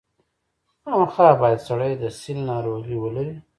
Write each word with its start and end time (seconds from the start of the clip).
خامخا 0.83 1.29
باید 1.41 1.59
سړی 1.67 1.91
د 2.01 2.03
سِل 2.19 2.37
ناروغي 2.51 2.95
ولري. 2.99 3.35